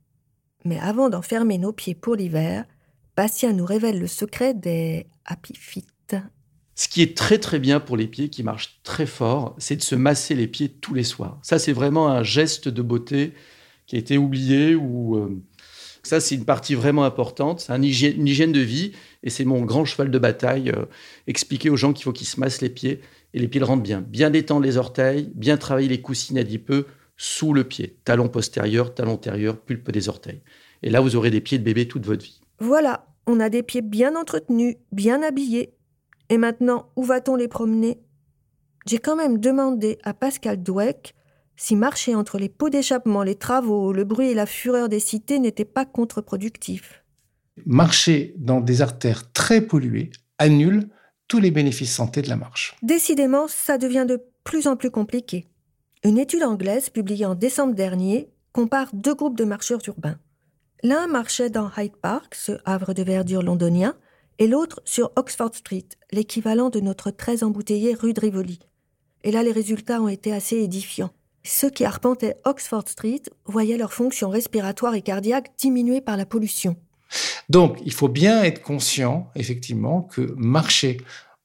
Mais 0.64 0.78
avant 0.78 1.08
d'enfermer 1.08 1.58
nos 1.58 1.72
pieds 1.72 1.94
pour 1.94 2.14
l'hiver, 2.14 2.64
Bastien 3.16 3.52
nous 3.52 3.64
révèle 3.64 3.98
le 3.98 4.06
secret 4.06 4.54
des 4.54 5.06
Feet. 5.54 6.16
Ce 6.74 6.88
qui 6.88 7.02
est 7.02 7.16
très 7.16 7.38
très 7.38 7.58
bien 7.58 7.80
pour 7.80 7.96
les 7.96 8.06
pieds 8.06 8.28
qui 8.28 8.42
marchent 8.42 8.80
très 8.82 9.06
fort, 9.06 9.54
c'est 9.58 9.76
de 9.76 9.82
se 9.82 9.94
masser 9.94 10.34
les 10.34 10.46
pieds 10.46 10.68
tous 10.68 10.94
les 10.94 11.04
soirs. 11.04 11.38
Ça, 11.42 11.58
c'est 11.58 11.72
vraiment 11.72 12.08
un 12.08 12.22
geste 12.22 12.68
de 12.68 12.82
beauté 12.82 13.34
qui 13.86 13.96
a 13.96 13.98
été 13.98 14.16
oublié 14.16 14.74
ou 14.74 15.16
euh, 15.16 15.42
ça, 16.02 16.18
c'est 16.20 16.34
une 16.34 16.44
partie 16.44 16.74
vraiment 16.74 17.04
importante. 17.04 17.60
C'est 17.60 17.72
une 17.74 17.84
hygiène 17.84 18.52
de 18.52 18.60
vie 18.60 18.92
et 19.22 19.30
c'est 19.30 19.44
mon 19.44 19.62
grand 19.62 19.84
cheval 19.84 20.10
de 20.10 20.18
bataille. 20.18 20.70
Euh, 20.70 20.86
expliquer 21.26 21.70
aux 21.70 21.76
gens 21.76 21.92
qu'il 21.92 22.04
faut 22.04 22.12
qu'ils 22.12 22.26
se 22.26 22.40
massent 22.40 22.62
les 22.62 22.70
pieds 22.70 23.00
et 23.34 23.38
les 23.38 23.48
pieds 23.48 23.60
le 23.60 23.66
rendent 23.66 23.82
bien. 23.82 24.00
Bien 24.00 24.30
détendre 24.30 24.62
les 24.62 24.76
orteils, 24.78 25.30
bien 25.34 25.56
travailler 25.56 25.88
les 25.88 26.00
coussines 26.00 26.38
adipeux 26.38 26.86
sous 27.22 27.52
le 27.54 27.62
pied, 27.62 28.00
talon 28.04 28.28
postérieur, 28.28 28.96
talon 28.96 29.12
antérieur, 29.12 29.56
pulpe 29.56 29.92
des 29.92 30.08
orteils. 30.08 30.42
Et 30.82 30.90
là, 30.90 31.00
vous 31.00 31.14
aurez 31.14 31.30
des 31.30 31.40
pieds 31.40 31.56
de 31.56 31.62
bébé 31.62 31.86
toute 31.86 32.04
votre 32.04 32.24
vie. 32.24 32.40
Voilà, 32.58 33.06
on 33.28 33.38
a 33.38 33.48
des 33.48 33.62
pieds 33.62 33.80
bien 33.80 34.16
entretenus, 34.16 34.74
bien 34.90 35.22
habillés. 35.22 35.72
Et 36.30 36.36
maintenant, 36.36 36.90
où 36.96 37.04
va-t-on 37.04 37.36
les 37.36 37.46
promener? 37.46 38.00
J'ai 38.88 38.98
quand 38.98 39.14
même 39.14 39.38
demandé 39.38 39.98
à 40.02 40.14
Pascal 40.14 40.64
Dweck 40.64 41.14
si 41.54 41.76
marcher 41.76 42.16
entre 42.16 42.38
les 42.38 42.48
pots 42.48 42.70
d'échappement, 42.70 43.22
les 43.22 43.36
travaux, 43.36 43.92
le 43.92 44.02
bruit 44.02 44.30
et 44.30 44.34
la 44.34 44.46
fureur 44.46 44.88
des 44.88 44.98
cités 44.98 45.38
n'était 45.38 45.64
pas 45.64 45.84
contre-productif. 45.84 47.04
Marcher 47.66 48.34
dans 48.36 48.60
des 48.60 48.82
artères 48.82 49.30
très 49.30 49.60
polluées 49.60 50.10
annule 50.38 50.88
tous 51.28 51.38
les 51.38 51.52
bénéfices 51.52 51.94
santé 51.94 52.20
de 52.20 52.28
la 52.28 52.36
marche. 52.36 52.74
Décidément, 52.82 53.46
ça 53.46 53.78
devient 53.78 54.06
de 54.08 54.20
plus 54.42 54.66
en 54.66 54.74
plus 54.74 54.90
compliqué. 54.90 55.46
Une 56.04 56.18
étude 56.18 56.42
anglaise 56.42 56.90
publiée 56.90 57.26
en 57.26 57.36
décembre 57.36 57.74
dernier 57.74 58.28
compare 58.52 58.88
deux 58.92 59.14
groupes 59.14 59.38
de 59.38 59.44
marcheurs 59.44 59.78
urbains. 59.86 60.18
L'un 60.82 61.06
marchait 61.06 61.48
dans 61.48 61.70
Hyde 61.76 61.94
Park, 61.94 62.34
ce 62.34 62.58
havre 62.64 62.92
de 62.92 63.04
verdure 63.04 63.44
londonien, 63.44 63.94
et 64.40 64.48
l'autre 64.48 64.80
sur 64.84 65.12
Oxford 65.14 65.54
Street, 65.54 65.86
l'équivalent 66.10 66.70
de 66.70 66.80
notre 66.80 67.12
très 67.12 67.44
embouteillé 67.44 67.94
rue 67.94 68.14
de 68.14 68.20
Rivoli. 68.20 68.58
Et 69.22 69.30
là, 69.30 69.44
les 69.44 69.52
résultats 69.52 70.02
ont 70.02 70.08
été 70.08 70.32
assez 70.32 70.56
édifiants. 70.56 71.12
Ceux 71.44 71.70
qui 71.70 71.84
arpentaient 71.84 72.36
Oxford 72.44 72.88
Street 72.88 73.22
voyaient 73.44 73.78
leur 73.78 73.92
fonction 73.92 74.28
respiratoire 74.28 74.96
et 74.96 75.02
cardiaque 75.02 75.52
diminuer 75.56 76.00
par 76.00 76.16
la 76.16 76.26
pollution. 76.26 76.74
Donc, 77.48 77.78
il 77.84 77.92
faut 77.92 78.08
bien 78.08 78.42
être 78.42 78.60
conscient, 78.60 79.30
effectivement, 79.36 80.02
que 80.02 80.34
marcher 80.36 80.96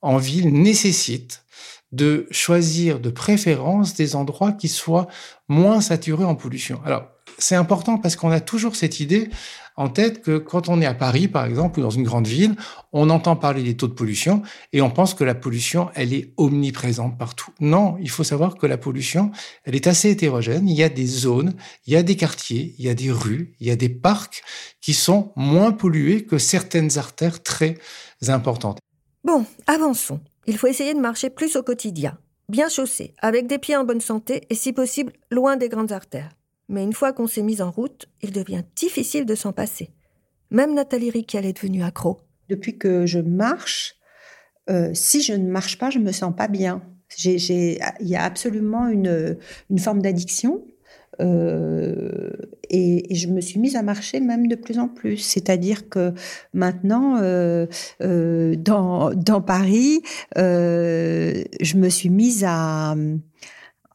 en 0.01 0.17
ville 0.17 0.51
nécessite 0.51 1.43
de 1.91 2.27
choisir 2.32 3.00
de 3.00 3.10
préférence 3.10 3.94
des 3.94 4.15
endroits 4.15 4.51
qui 4.51 4.67
soient 4.67 5.08
moins 5.48 5.82
saturés 5.82 6.25
en 6.25 6.36
pollution. 6.36 6.82
Alors, 6.86 7.08
c'est 7.38 7.56
important 7.56 7.98
parce 7.98 8.15
qu'on 8.15 8.32
a 8.32 8.39
toujours 8.39 8.75
cette 8.75 9.00
idée 9.00 9.29
en 9.75 9.89
tête 9.89 10.24
que 10.24 10.39
quand 10.39 10.70
on 10.70 10.82
est 10.82 10.88
à 10.88 10.96
Paris, 10.96 11.27
par 11.27 11.46
exemple, 11.46 11.79
ou 11.79 11.84
dans 11.84 11.91
une 11.91 12.03
grande 12.03 12.25
ville, 12.25 12.56
on 12.94 13.12
entend 13.12 13.36
parler 13.36 13.62
des 13.62 13.77
taux 13.77 13.88
de 13.88 13.94
pollution 13.94 14.41
et 14.74 14.82
on 14.82 14.89
pense 14.89 15.13
que 15.13 15.24
la 15.24 15.36
pollution, 15.36 15.89
elle 15.94 16.13
est 16.13 16.34
omniprésente 16.38 17.17
partout. 17.17 17.51
Non, 17.60 17.96
il 18.01 18.10
faut 18.10 18.24
savoir 18.24 18.56
que 18.56 18.65
la 18.65 18.77
pollution, 18.77 19.32
elle 19.65 19.75
est 19.75 19.86
assez 19.86 20.10
hétérogène. 20.10 20.67
Il 20.67 20.75
y 20.75 20.84
a 20.84 20.89
des 20.89 21.06
zones, 21.06 21.53
il 21.86 21.94
y 21.94 21.96
a 21.96 22.01
des 22.01 22.15
quartiers, 22.15 22.74
il 22.79 22.86
y 22.86 22.89
a 22.89 22.96
des 22.96 23.12
rues, 23.12 23.53
il 23.60 23.67
y 23.67 23.72
a 23.72 23.75
des 23.75 23.89
parcs 23.89 24.41
qui 24.82 24.96
sont 24.96 25.32
moins 25.36 25.72
pollués 25.72 26.25
que 26.25 26.39
certaines 26.39 26.98
artères 26.98 27.44
très 27.44 27.77
importantes. 28.27 28.79
Bon, 29.24 29.46
avançons. 29.67 30.22
Il 30.48 30.58
faut 30.58 30.68
essayer 30.68 30.94
de 30.94 31.00
marcher 31.00 31.30
plus 31.30 31.58
au 31.58 31.63
quotidien, 31.63 32.18
bien 32.48 32.70
chaussé, 32.70 33.13
avec 33.20 33.48
des 33.48 33.58
pieds 33.58 33.75
en 33.75 33.84
bonne 33.84 34.00
santé 34.00 34.44
et 34.50 34.56
si 34.56 34.72
possible 34.72 35.12
loin 35.30 35.58
des 35.58 35.68
grandes 35.68 35.92
artères. 35.92 36.32
Mais 36.70 36.84
une 36.84 36.94
fois 36.94 37.12
qu'on 37.12 37.27
s'est 37.27 37.44
mis 37.44 37.62
en 37.62 37.70
route, 37.70 38.08
il 38.22 38.32
devient 38.32 38.63
difficile 38.75 39.25
de 39.25 39.36
s'en 39.36 39.51
passer. 39.51 39.89
Même 40.50 40.74
Nathalie 40.74 41.10
Riquel 41.10 41.46
est 41.46 41.54
devenue 41.54 41.84
accro. 41.84 42.22
Depuis 42.48 42.77
que 42.77 43.06
je 43.06 43.20
marche, 43.20 43.96
euh, 44.70 44.92
si 44.94 45.22
je 45.22 45.34
ne 45.34 45.50
marche 45.50 45.77
pas, 45.77 45.89
je 45.89 46.00
me 46.00 46.13
sens 46.13 46.34
pas 46.34 46.48
bien. 46.48 46.82
Il 47.25 47.80
y 48.00 48.16
a 48.16 48.24
absolument 48.24 48.88
une 48.88 49.38
forme 49.80 50.01
d'addiction. 50.01 50.66
Euh, 51.21 52.29
et, 52.69 53.15
je 53.15 53.27
me 53.27 53.41
suis 53.41 53.59
mise 53.59 53.75
à 53.75 53.81
marcher 53.81 54.19
même 54.19 54.47
de 54.47 54.55
plus 54.55 54.79
en 54.79 54.88
plus. 54.88 55.17
C'est-à-dire 55.17 55.89
que 55.89 56.13
maintenant, 56.53 57.17
euh, 57.21 57.65
dans, 58.57 59.12
dans, 59.13 59.41
Paris, 59.41 60.01
je 60.36 61.77
me 61.77 61.89
suis 61.89 62.09
mise 62.09 62.43
à 62.45 62.95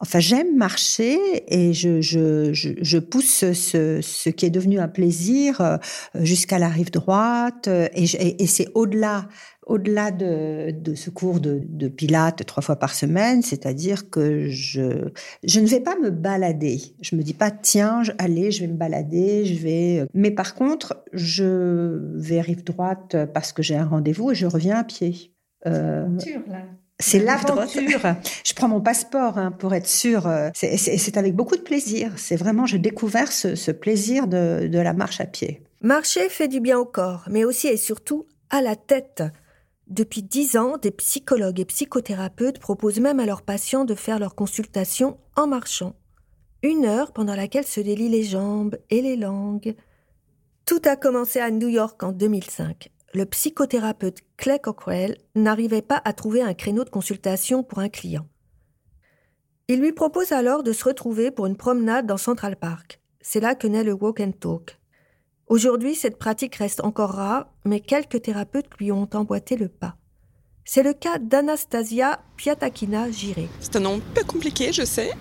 Enfin, 0.03 0.19
j'aime 0.19 0.57
marcher 0.57 1.17
et 1.47 1.71
je, 1.71 2.01
je, 2.01 2.51
je, 2.51 2.97
pousse 2.97 3.45
ce, 3.53 4.29
qui 4.29 4.45
est 4.45 4.49
devenu 4.49 4.77
un 4.79 4.89
plaisir 4.89 5.61
euh, 5.61 5.77
jusqu'à 6.15 6.59
la 6.59 6.67
rive 6.67 6.91
droite. 6.91 7.69
Et, 7.69 8.03
et, 8.43 8.47
c'est 8.47 8.67
au-delà 8.73 9.29
au-delà 9.65 10.11
de, 10.11 10.93
ce 10.93 11.09
cours 11.09 11.39
de, 11.39 11.61
de 11.63 11.87
pilates 11.87 12.45
trois 12.45 12.61
fois 12.61 12.75
par 12.75 12.93
semaine, 12.93 13.41
c'est-à-dire 13.41 14.09
que 14.09 14.49
je, 14.49 15.07
je 15.41 15.59
ne 15.61 15.67
vais 15.67 15.79
pas 15.79 15.95
me 15.97 16.09
balader. 16.09 16.81
Je 16.99 17.15
me 17.15 17.23
dis 17.23 17.33
pas, 17.33 17.49
tiens, 17.49 18.01
allez, 18.17 18.51
je 18.51 18.59
vais 18.59 18.67
me 18.67 18.75
balader, 18.75 19.45
je 19.45 19.63
vais. 19.63 20.05
Mais 20.13 20.31
par 20.31 20.53
contre, 20.53 21.01
je 21.13 21.97
vais 22.17 22.41
rive 22.41 22.65
droite 22.65 23.15
parce 23.33 23.53
que 23.53 23.63
j'ai 23.63 23.77
un 23.77 23.85
rendez-vous 23.85 24.31
et 24.31 24.35
je 24.35 24.47
reviens 24.47 24.75
à 24.75 24.83
pied. 24.83 25.33
Euh, 25.65 26.09
là. 26.49 26.65
C'est 26.99 27.19
l'aventure. 27.19 27.99
je 28.45 28.53
prends 28.53 28.67
mon 28.67 28.81
passeport 28.81 29.37
hein, 29.37 29.51
pour 29.51 29.73
être 29.73 29.87
sûre. 29.87 30.29
C'est 30.53 31.17
avec 31.17 31.35
beaucoup 31.35 31.55
de 31.55 31.61
plaisir. 31.61 32.13
C'est 32.17 32.35
vraiment, 32.35 32.65
j'ai 32.65 32.79
découvert 32.79 33.31
ce, 33.31 33.71
plaisir 33.71 34.27
de, 34.27 34.67
de 34.67 34.79
la 34.79 34.93
marche 34.93 35.19
à 35.19 35.25
pied. 35.25 35.61
Marcher 35.81 36.29
fait 36.29 36.47
du 36.47 36.61
bien 36.61 36.79
au 36.79 36.85
corps, 36.85 37.25
mais 37.29 37.43
aussi 37.43 37.67
et 37.67 37.77
surtout 37.77 38.25
à 38.49 38.61
la 38.61 38.75
tête. 38.75 39.23
Depuis 39.87 40.23
dix 40.23 40.55
ans, 40.55 40.77
des 40.77 40.91
psychologues 40.91 41.59
et 41.59 41.65
psychothérapeutes 41.65 42.59
proposent 42.59 43.01
même 43.01 43.19
à 43.19 43.25
leurs 43.25 43.41
patients 43.41 43.83
de 43.83 43.95
faire 43.95 44.17
leur 44.17 44.33
consultation 44.33 45.17
en 45.35 45.45
marchant. 45.45 45.93
Une 46.61 46.85
heure 46.85 47.11
pendant 47.11 47.35
laquelle 47.35 47.67
se 47.67 47.81
délient 47.81 48.07
les 48.07 48.23
jambes 48.23 48.77
et 48.89 49.01
les 49.01 49.17
langues. 49.17 49.75
Tout 50.65 50.81
a 50.85 50.95
commencé 50.95 51.41
à 51.41 51.51
New 51.51 51.67
York 51.67 52.01
en 52.01 52.13
2005 52.13 52.92
le 53.13 53.25
psychothérapeute 53.25 54.21
Clay 54.37 54.59
Cockrell 54.59 55.17
n'arrivait 55.35 55.83
pas 55.83 56.01
à 56.03 56.13
trouver 56.13 56.41
un 56.41 56.55
créneau 56.55 56.83
de 56.83 56.89
consultation 56.89 57.61
pour 57.61 57.79
un 57.79 57.89
client. 57.89 58.27
Il 59.67 59.79
lui 59.79 59.93
propose 59.93 60.31
alors 60.31 60.63
de 60.63 60.73
se 60.73 60.83
retrouver 60.83 61.29
pour 61.29 61.45
une 61.45 61.55
promenade 61.55 62.07
dans 62.07 62.17
Central 62.17 62.55
Park. 62.55 62.99
C'est 63.21 63.39
là 63.39 63.55
que 63.55 63.67
naît 63.67 63.83
le 63.83 63.93
walk 63.93 64.19
and 64.19 64.33
talk. 64.39 64.79
Aujourd'hui, 65.47 65.93
cette 65.93 66.17
pratique 66.17 66.55
reste 66.55 66.83
encore 66.83 67.11
rare, 67.11 67.47
mais 67.65 67.79
quelques 67.79 68.23
thérapeutes 68.23 68.69
lui 68.79 68.91
ont 68.91 69.09
emboîté 69.13 69.57
le 69.57 69.69
pas. 69.69 69.95
C'est 70.65 70.83
le 70.83 70.93
cas 70.93 71.19
d'Anastasia 71.19 72.21
Piatakina 72.35 73.11
Giré. 73.11 73.47
C'est 73.59 73.75
un 73.75 73.81
nom 73.81 73.97
un 73.97 74.13
peu 74.13 74.23
compliqué, 74.23 74.73
je 74.73 74.83
sais. 74.83 75.11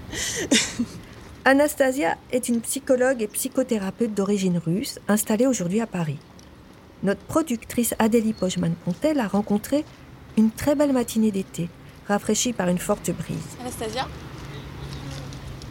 Anastasia 1.44 2.16
est 2.30 2.48
une 2.48 2.60
psychologue 2.60 3.20
et 3.20 3.26
psychothérapeute 3.26 4.14
d'origine 4.14 4.58
russe, 4.58 4.98
installée 5.08 5.46
aujourd'hui 5.46 5.80
à 5.80 5.86
Paris 5.86 6.18
notre 7.02 7.20
productrice 7.22 7.94
Adélie 7.98 8.32
Pojman-Pontel 8.32 9.18
a 9.20 9.28
rencontré 9.28 9.84
une 10.36 10.50
très 10.50 10.74
belle 10.74 10.92
matinée 10.92 11.30
d'été, 11.30 11.68
rafraîchie 12.08 12.52
par 12.52 12.68
une 12.68 12.78
forte 12.78 13.10
brise. 13.10 13.36
Anastasia 13.60 14.06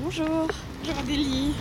Bonjour. 0.02 0.48
Bonjour 0.80 1.00
Adélie. 1.00 1.54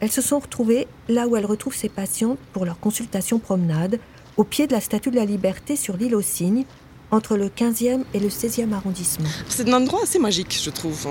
Elles 0.00 0.12
se 0.12 0.22
sont 0.22 0.38
retrouvées 0.38 0.86
là 1.08 1.26
où 1.26 1.36
elle 1.36 1.46
retrouve 1.46 1.74
ses 1.74 1.88
patientes 1.88 2.38
pour 2.52 2.64
leur 2.64 2.78
consultation 2.78 3.38
promenade, 3.38 3.98
au 4.36 4.44
pied 4.44 4.66
de 4.66 4.72
la 4.72 4.80
Statue 4.80 5.10
de 5.10 5.16
la 5.16 5.24
Liberté 5.24 5.74
sur 5.74 5.96
l'île 5.96 6.14
aux 6.14 6.22
Cygnes, 6.22 6.64
entre 7.10 7.36
le 7.36 7.48
15e 7.48 8.04
et 8.14 8.20
le 8.20 8.28
16e 8.28 8.72
arrondissement. 8.72 9.28
C'est 9.48 9.68
un 9.68 9.72
endroit 9.72 10.02
assez 10.02 10.18
magique, 10.18 10.56
je 10.62 10.70
trouve 10.70 11.08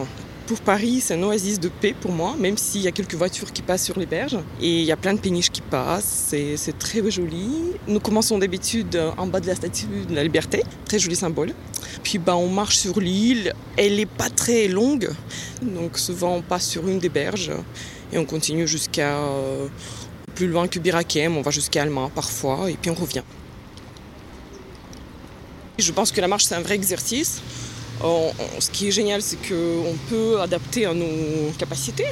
pour 0.47 0.61
Paris, 0.61 1.01
c'est 1.01 1.15
un 1.15 1.23
oasis 1.23 1.59
de 1.59 1.67
paix 1.67 1.93
pour 1.99 2.13
moi, 2.13 2.35
même 2.39 2.57
s'il 2.57 2.81
y 2.81 2.87
a 2.87 2.91
quelques 2.91 3.15
voitures 3.15 3.51
qui 3.51 3.61
passent 3.61 3.83
sur 3.83 3.99
les 3.99 4.05
berges. 4.05 4.39
Et 4.61 4.79
il 4.79 4.85
y 4.85 4.91
a 4.93 4.95
plein 4.95 5.13
de 5.13 5.19
péniches 5.19 5.51
qui 5.51 5.61
passent, 5.61 6.29
c'est 6.29 6.79
très 6.79 7.11
joli. 7.11 7.49
Nous 7.87 7.99
commençons 7.99 8.37
d'habitude 8.37 8.97
en 9.17 9.27
bas 9.27 9.41
de 9.41 9.47
la 9.47 9.55
statue 9.55 10.05
de 10.09 10.15
la 10.15 10.23
liberté, 10.23 10.63
très 10.85 10.99
joli 10.99 11.17
symbole. 11.17 11.53
Puis 12.01 12.17
bah, 12.17 12.37
on 12.37 12.47
marche 12.47 12.77
sur 12.77 12.99
l'île, 13.01 13.53
elle 13.75 13.97
n'est 13.97 14.05
pas 14.05 14.29
très 14.29 14.69
longue, 14.69 15.09
donc 15.61 15.97
souvent 15.99 16.35
on 16.35 16.41
passe 16.41 16.65
sur 16.65 16.87
une 16.87 16.99
des 16.99 17.09
berges 17.09 17.51
et 18.13 18.17
on 18.17 18.25
continue 18.25 18.67
jusqu'à 18.67 19.17
euh, 19.17 19.67
plus 20.33 20.47
loin 20.47 20.69
que 20.69 20.79
Birakem, 20.79 21.35
on 21.35 21.41
va 21.41 21.51
jusqu'à 21.51 21.81
Alma 21.81 22.09
parfois, 22.15 22.71
et 22.71 22.75
puis 22.75 22.89
on 22.89 22.95
revient. 22.95 23.23
Je 25.77 25.91
pense 25.91 26.13
que 26.13 26.21
la 26.21 26.29
marche 26.29 26.45
c'est 26.45 26.55
un 26.55 26.61
vrai 26.61 26.75
exercice 26.75 27.41
ce 28.01 28.69
qui 28.71 28.87
est 28.87 28.91
génial, 28.91 29.21
c'est 29.21 29.37
qu'on 29.37 29.95
peut 30.09 30.39
adapter 30.41 30.85
à 30.85 30.93
nos 30.93 31.51
capacités, 31.57 32.07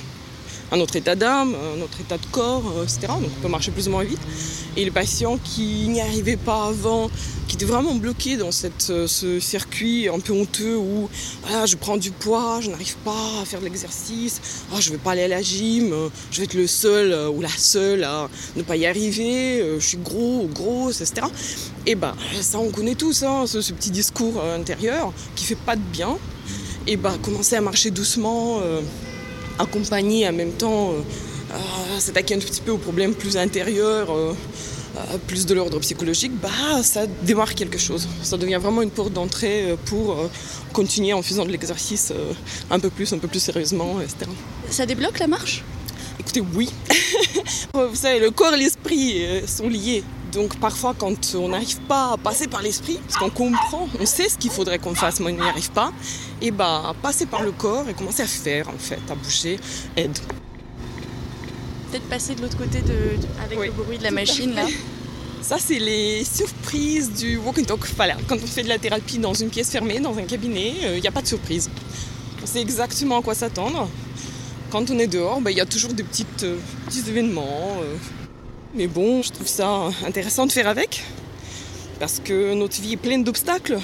à 0.71 0.77
notre 0.77 0.95
état 0.95 1.15
d'âme, 1.15 1.55
à 1.55 1.77
notre 1.77 2.01
état 2.01 2.17
de 2.17 2.25
corps, 2.31 2.63
euh, 2.77 2.83
etc. 2.83 3.07
On 3.09 3.41
peut 3.41 3.47
marcher 3.47 3.71
plus 3.71 3.87
ou 3.87 3.91
moins 3.91 4.03
vite. 4.03 4.21
Et 4.75 4.83
les 4.83 4.91
patients 4.91 5.37
qui 5.43 5.87
n'y 5.87 6.01
arrivaient 6.01 6.37
pas 6.37 6.67
avant, 6.67 7.09
qui 7.55 7.63
étaient 7.63 7.71
vraiment 7.71 7.95
bloqués 7.95 8.35
dans 8.35 8.51
cette, 8.51 8.89
euh, 8.89 9.07
ce 9.07 9.39
circuit 9.39 10.09
un 10.09 10.19
peu 10.19 10.33
honteux 10.33 10.75
où 10.75 11.09
je 11.65 11.75
prends 11.77 11.95
du 11.95 12.11
poids, 12.11 12.59
je 12.61 12.69
n'arrive 12.69 12.97
pas 12.97 13.41
à 13.41 13.45
faire 13.45 13.59
de 13.59 13.65
l'exercice, 13.65 14.41
oh, 14.73 14.77
je 14.79 14.89
ne 14.89 14.95
vais 14.95 15.01
pas 15.01 15.11
aller 15.11 15.23
à 15.23 15.27
la 15.29 15.41
gym, 15.41 15.93
euh, 15.93 16.09
je 16.31 16.39
vais 16.39 16.43
être 16.43 16.53
le 16.53 16.67
seul 16.67 17.13
ou 17.29 17.39
la 17.39 17.49
seule 17.49 18.03
à 18.03 18.29
ne 18.57 18.61
pas 18.61 18.75
y 18.75 18.85
arriver, 18.85 19.63
je 19.79 19.85
suis 19.85 19.97
gros 19.97 20.43
ou 20.43 20.47
grosse, 20.47 20.99
etc. 20.99 21.27
Et 21.85 21.95
ben 21.95 22.13
ça 22.41 22.59
on 22.59 22.71
connaît 22.71 22.95
tous, 22.95 23.23
hein, 23.23 23.45
ce, 23.47 23.59
petit 23.71 23.91
discours 23.91 24.43
intérieur 24.43 25.13
qui 25.35 25.45
fait 25.45 25.55
pas 25.55 25.75
de 25.75 25.81
bien. 25.93 26.17
Et 26.87 26.97
ben 26.97 27.17
commencer 27.21 27.55
à 27.55 27.61
marcher 27.61 27.89
doucement 27.89 28.61
accompagner 29.59 30.27
en 30.27 30.33
même 30.33 30.51
temps, 30.51 30.93
euh, 31.55 31.99
s'attaquer 31.99 32.35
un 32.35 32.39
petit 32.39 32.61
peu 32.61 32.71
aux 32.71 32.77
problèmes 32.77 33.13
plus 33.13 33.37
intérieurs, 33.37 34.11
euh, 34.11 34.33
euh, 34.33 34.33
plus 35.27 35.45
de 35.45 35.53
l'ordre 35.53 35.79
psychologique, 35.79 36.31
bah, 36.41 36.49
ça 36.83 37.07
démarre 37.23 37.55
quelque 37.55 37.77
chose. 37.77 38.07
Ça 38.23 38.37
devient 38.37 38.59
vraiment 38.61 38.81
une 38.81 38.91
porte 38.91 39.13
d'entrée 39.13 39.75
pour 39.85 40.29
continuer 40.73 41.13
en 41.13 41.21
faisant 41.21 41.45
de 41.45 41.51
l'exercice 41.51 42.13
un 42.69 42.79
peu 42.79 42.89
plus, 42.89 43.11
un 43.13 43.17
peu 43.17 43.27
plus 43.27 43.39
sérieusement, 43.39 44.01
etc. 44.01 44.29
Ça 44.69 44.85
débloque 44.85 45.19
la 45.19 45.27
marche? 45.27 45.63
Écoutez, 46.19 46.41
oui. 46.55 46.69
Vous 47.73 47.95
savez, 47.95 48.19
le 48.19 48.31
corps 48.31 48.53
et 48.53 48.57
l'esprit 48.57 49.25
sont 49.47 49.67
liés. 49.67 50.03
Donc 50.35 50.59
parfois 50.59 50.93
quand 50.97 51.33
on 51.35 51.47
n'arrive 51.47 51.79
pas 51.81 52.11
à 52.11 52.17
passer 52.17 52.47
par 52.47 52.61
l'esprit, 52.61 52.99
parce 53.07 53.15
qu'on 53.15 53.29
comprend, 53.29 53.87
on 53.97 54.05
sait 54.05 54.27
ce 54.27 54.37
qu'il 54.37 54.51
faudrait 54.51 54.79
qu'on 54.79 54.93
fasse, 54.93 55.21
mais 55.21 55.31
on 55.31 55.35
n'y 55.35 55.47
arrive 55.47 55.71
pas, 55.71 55.93
et 56.41 56.51
bah 56.51 56.93
passer 57.01 57.25
par 57.25 57.41
le 57.41 57.53
corps 57.53 57.87
et 57.87 57.93
commencer 57.93 58.23
à 58.23 58.27
faire 58.27 58.67
en 58.67 58.77
fait, 58.77 58.99
à 59.09 59.15
bouger, 59.15 59.57
aide. 59.95 60.17
Peut-être 61.95 62.09
passer 62.09 62.35
de 62.35 62.41
l'autre 62.41 62.57
côté 62.57 62.81
de, 62.81 63.15
avec 63.41 63.57
le 63.57 63.71
bruit 63.71 63.97
de 63.97 64.03
la 64.03 64.11
machine 64.11 64.53
là. 64.53 64.65
Ça, 65.41 65.55
c'est 65.57 65.79
les 65.79 66.25
surprises 66.25 67.13
du 67.13 67.37
walk 67.37 67.59
and 67.59 67.63
talk. 67.63 67.87
Voilà, 67.95 68.17
quand 68.27 68.35
on 68.35 68.47
fait 68.47 68.63
de 68.63 68.67
la 68.67 68.77
thérapie 68.77 69.17
dans 69.17 69.33
une 69.33 69.47
pièce 69.47 69.69
fermée, 69.69 70.01
dans 70.01 70.17
un 70.17 70.23
cabinet, 70.23 70.73
il 70.81 70.85
euh, 70.87 70.99
n'y 70.99 71.07
a 71.07 71.11
pas 71.11 71.21
de 71.21 71.27
surprise. 71.27 71.69
On 72.43 72.45
sait 72.45 72.59
exactement 72.59 73.19
à 73.19 73.21
quoi 73.21 73.33
s'attendre. 73.33 73.87
Quand 74.71 74.91
on 74.91 74.99
est 74.99 75.07
dehors, 75.07 75.39
bah, 75.39 75.51
il 75.51 75.57
y 75.57 75.61
a 75.61 75.65
toujours 75.65 75.93
des 75.93 76.03
petites, 76.03 76.43
euh, 76.43 76.57
petits 76.85 77.07
événements. 77.07 77.77
Euh, 77.81 77.95
mais 78.73 78.87
bon, 78.87 79.21
je 79.21 79.31
trouve 79.31 79.47
ça 79.47 79.89
intéressant 80.05 80.45
de 80.47 80.51
faire 80.51 80.67
avec. 80.67 81.01
Parce 82.01 82.19
que 82.19 82.55
notre 82.55 82.81
vie 82.81 82.93
est 82.93 82.97
pleine 82.97 83.23
d'obstacles. 83.23 83.79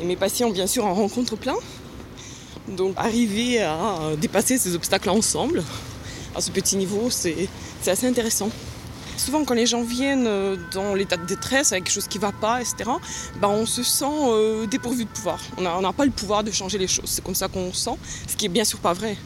Et 0.00 0.06
mes 0.06 0.16
patients, 0.16 0.48
bien 0.48 0.66
sûr, 0.66 0.86
en 0.86 0.94
rencontrent 0.94 1.36
plein. 1.36 1.56
Donc 2.66 2.94
arriver 2.96 3.60
à 3.60 4.12
dépasser 4.18 4.56
ces 4.56 4.74
obstacles 4.74 5.10
ensemble, 5.10 5.62
à 6.34 6.40
ce 6.40 6.50
petit 6.50 6.76
niveau, 6.76 7.10
c'est 7.10 7.48
assez 7.86 8.06
intéressant. 8.06 8.50
Souvent, 9.16 9.44
quand 9.44 9.54
les 9.54 9.66
gens 9.66 9.82
viennent 9.82 10.26
euh, 10.26 10.56
dans 10.72 10.94
l'état 10.94 11.16
de 11.16 11.24
détresse, 11.24 11.72
avec 11.72 11.84
quelque 11.84 11.94
chose 11.94 12.08
qui 12.08 12.18
ne 12.18 12.22
va 12.22 12.32
pas, 12.32 12.60
etc., 12.60 12.90
ben, 13.40 13.48
on 13.48 13.66
se 13.66 13.82
sent 13.82 14.04
euh, 14.04 14.66
dépourvu 14.66 15.04
de 15.04 15.10
pouvoir. 15.10 15.38
On 15.56 15.62
n'a 15.62 15.92
pas 15.92 16.04
le 16.04 16.10
pouvoir 16.10 16.42
de 16.42 16.50
changer 16.50 16.78
les 16.78 16.88
choses. 16.88 17.06
C'est 17.06 17.24
comme 17.24 17.34
ça 17.34 17.48
qu'on 17.48 17.72
sent, 17.72 17.96
ce 18.26 18.36
qui 18.36 18.46
est 18.46 18.48
bien 18.48 18.64
sûr 18.64 18.80
pas 18.80 18.92
vrai. 18.92 19.16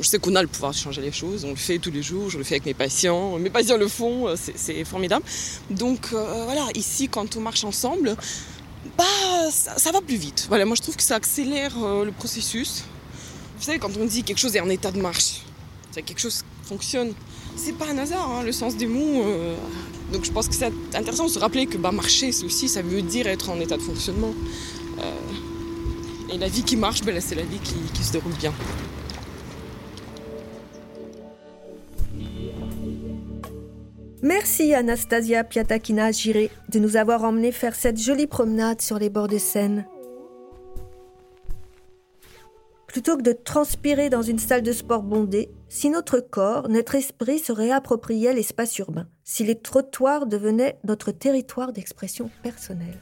Je 0.00 0.06
sais 0.06 0.18
qu'on 0.18 0.34
a 0.36 0.42
le 0.42 0.48
pouvoir 0.48 0.72
de 0.72 0.76
changer 0.76 1.00
les 1.00 1.10
choses, 1.10 1.44
on 1.44 1.50
le 1.50 1.56
fait 1.56 1.78
tous 1.78 1.90
les 1.90 2.02
jours, 2.02 2.28
je 2.28 2.36
le 2.36 2.44
fais 2.44 2.56
avec 2.56 2.66
mes 2.66 2.74
patients, 2.74 3.38
mes 3.38 3.48
patients 3.48 3.78
le 3.78 3.88
font, 3.88 4.28
euh, 4.28 4.34
c'est 4.36 4.84
formidable. 4.84 5.24
Donc 5.70 6.08
voilà, 6.12 6.66
ici, 6.74 7.08
quand 7.08 7.36
on 7.36 7.40
marche 7.40 7.64
ensemble, 7.64 8.14
bah, 8.98 9.04
ça, 9.50 9.90
va 9.92 10.00
plus 10.02 10.16
vite. 10.16 10.46
Voilà, 10.48 10.66
moi 10.66 10.76
je 10.76 10.82
trouve 10.82 10.96
que 10.96 11.02
ça 11.02 11.16
accélère 11.16 11.74
le 11.78 12.12
processus. 12.12 12.84
Vous 13.58 13.64
savez, 13.64 13.78
quand 13.78 13.96
on 13.96 14.04
dit 14.04 14.22
quelque 14.22 14.38
chose 14.38 14.54
est 14.54 14.60
en 14.60 14.68
état 14.68 14.90
de 14.90 15.00
marche, 15.00 15.40
c'est 15.96 16.02
quelque 16.02 16.20
chose 16.20 16.42
qui 16.42 16.68
fonctionne 16.68 17.14
c'est 17.56 17.72
pas 17.72 17.86
un 17.86 17.96
hasard, 17.96 18.30
hein, 18.30 18.42
le 18.44 18.52
sens 18.52 18.76
des 18.76 18.86
mots. 18.86 19.24
Euh. 19.24 19.54
donc 20.12 20.26
je 20.26 20.30
pense 20.30 20.46
que 20.46 20.54
c'est 20.54 20.70
intéressant 20.94 21.24
de 21.24 21.30
se 21.30 21.38
rappeler 21.38 21.64
que 21.64 21.78
bah, 21.78 21.90
marcher, 21.90 22.28
aussi, 22.28 22.68
ça 22.68 22.82
veut 22.82 23.00
dire 23.00 23.26
être 23.26 23.48
en 23.48 23.58
état 23.58 23.78
de 23.78 23.82
fonctionnement. 23.82 24.34
Euh, 24.98 26.34
et 26.34 26.36
la 26.36 26.48
vie 26.48 26.64
qui 26.64 26.76
marche, 26.76 27.00
ben, 27.02 27.18
c'est 27.18 27.34
la 27.34 27.44
vie 27.44 27.58
qui, 27.94 28.04
se 28.04 28.12
déroule 28.12 28.34
bien. 28.34 28.52
Merci 34.22 34.74
Anastasia 34.74 35.44
Piatakina-Giré 35.44 36.50
de 36.68 36.78
nous 36.78 36.96
avoir 36.96 37.24
emmenés 37.24 37.52
faire 37.52 37.74
cette 37.74 37.98
jolie 37.98 38.26
promenade 38.26 38.82
sur 38.82 38.98
les 38.98 39.08
bords 39.08 39.28
de 39.28 39.38
Seine. 39.38 39.86
Plutôt 42.96 43.18
que 43.18 43.22
de 43.22 43.32
transpirer 43.32 44.08
dans 44.08 44.22
une 44.22 44.38
salle 44.38 44.62
de 44.62 44.72
sport 44.72 45.02
bondée, 45.02 45.50
si 45.68 45.90
notre 45.90 46.18
corps, 46.18 46.70
notre 46.70 46.94
esprit 46.94 47.38
se 47.38 47.52
réappropriait 47.52 48.32
l'espace 48.32 48.78
urbain, 48.78 49.06
si 49.22 49.44
les 49.44 49.60
trottoirs 49.60 50.24
devenaient 50.24 50.78
notre 50.82 51.12
territoire 51.12 51.74
d'expression 51.74 52.30
personnelle. 52.42 52.98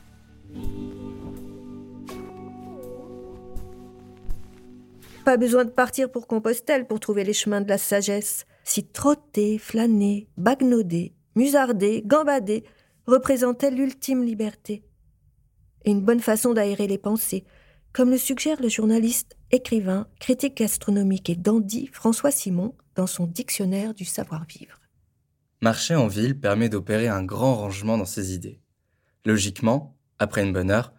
Pas 5.24 5.36
besoin 5.36 5.64
de 5.64 5.70
partir 5.70 6.10
pour 6.10 6.26
Compostelle 6.26 6.88
pour 6.88 6.98
trouver 6.98 7.22
les 7.22 7.32
chemins 7.32 7.60
de 7.60 7.68
la 7.68 7.78
sagesse. 7.78 8.46
Si 8.64 8.84
trotter, 8.84 9.58
flâner, 9.58 10.26
bagnoder, 10.36 11.14
musarder, 11.36 12.02
gambader 12.04 12.64
représentait 13.06 13.70
l'ultime 13.70 14.24
liberté. 14.24 14.82
Et 15.84 15.92
une 15.92 16.02
bonne 16.02 16.18
façon 16.18 16.52
d'aérer 16.52 16.88
les 16.88 16.98
pensées, 16.98 17.44
comme 17.94 18.10
le 18.10 18.18
suggère 18.18 18.60
le 18.60 18.68
journaliste, 18.68 19.36
écrivain, 19.52 20.08
critique 20.18 20.56
gastronomique 20.56 21.30
et 21.30 21.36
dandy 21.36 21.88
François 21.92 22.32
Simon 22.32 22.74
dans 22.96 23.06
son 23.06 23.24
dictionnaire 23.24 23.94
du 23.94 24.04
savoir-vivre. 24.04 24.80
Marcher 25.62 25.94
en 25.94 26.08
ville 26.08 26.38
permet 26.38 26.68
d'opérer 26.68 27.06
un 27.06 27.22
grand 27.22 27.54
rangement 27.54 27.96
dans 27.96 28.04
ses 28.04 28.34
idées. 28.34 28.60
Logiquement, 29.24 29.96
après 30.18 30.42
une 30.42 30.52
bonne 30.52 30.72
heure, 30.72 30.92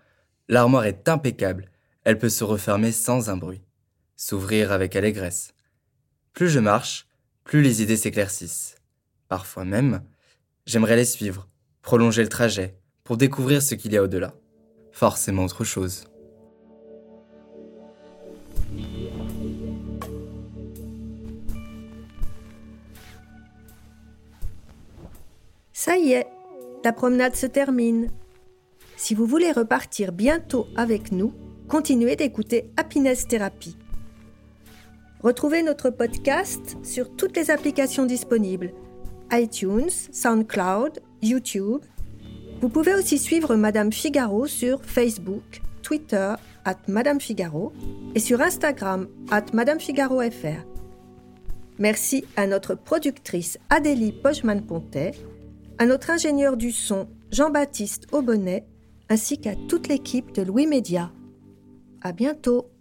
l'armoire 0.47 0.85
est 0.85 1.09
impeccable, 1.09 1.69
elle 2.05 2.17
peut 2.17 2.29
se 2.29 2.45
refermer 2.45 2.93
sans 2.93 3.29
un 3.29 3.35
bruit, 3.35 3.65
s'ouvrir 4.15 4.71
avec 4.71 4.95
allégresse. 4.95 5.53
Plus 6.31 6.47
je 6.49 6.59
marche, 6.59 7.07
plus 7.43 7.61
les 7.61 7.81
idées 7.81 7.97
s'éclaircissent. 7.97 8.77
Parfois 9.27 9.65
même, 9.65 10.01
j'aimerais 10.65 10.95
les 10.95 11.05
suivre, 11.05 11.49
prolonger 11.81 12.23
le 12.23 12.29
trajet, 12.29 12.77
pour 13.03 13.17
découvrir 13.17 13.61
ce 13.61 13.75
qu'il 13.75 13.91
y 13.91 13.97
a 13.97 14.03
au-delà. 14.03 14.33
Forcément 14.93 15.43
autre 15.43 15.65
chose. 15.65 16.05
Ça 25.85 25.97
y 25.97 26.13
est, 26.13 26.25
la 26.83 26.91
promenade 26.91 27.35
se 27.35 27.45
termine. 27.45 28.09
Si 28.97 29.13
vous 29.13 29.27
voulez 29.27 29.51
repartir 29.51 30.13
bientôt 30.13 30.65
avec 30.75 31.11
nous, 31.11 31.31
continuez 31.67 32.15
d'écouter 32.15 32.71
Happiness 32.75 33.27
Therapy. 33.27 33.77
Retrouvez 35.21 35.61
notre 35.61 35.91
podcast 35.91 36.75
sur 36.81 37.15
toutes 37.15 37.37
les 37.37 37.51
applications 37.51 38.07
disponibles 38.07 38.73
iTunes, 39.31 39.91
SoundCloud, 40.11 41.03
YouTube. 41.21 41.83
Vous 42.61 42.69
pouvez 42.69 42.95
aussi 42.95 43.19
suivre 43.19 43.55
Madame 43.55 43.93
Figaro 43.93 44.47
sur 44.47 44.83
Facebook, 44.83 45.61
Twitter, 45.83 46.33
at 46.65 46.79
Madame 46.87 47.21
Figaro, 47.21 47.73
et 48.15 48.19
sur 48.19 48.41
Instagram, 48.41 49.07
at 49.29 49.45
Madame 49.53 49.79
Figaro 49.79 50.19
FR. 50.19 50.65
Merci 51.77 52.25
à 52.37 52.47
notre 52.47 52.73
productrice 52.73 53.59
Adélie 53.69 54.13
Pochman-Pontet 54.13 55.11
à 55.77 55.85
notre 55.85 56.09
ingénieur 56.09 56.57
du 56.57 56.71
son 56.71 57.07
Jean-Baptiste 57.31 58.07
Aubonnet, 58.11 58.65
ainsi 59.09 59.39
qu'à 59.39 59.55
toute 59.67 59.87
l'équipe 59.87 60.33
de 60.33 60.41
Louis 60.41 60.67
Média. 60.67 61.11
À 62.01 62.11
bientôt! 62.11 62.74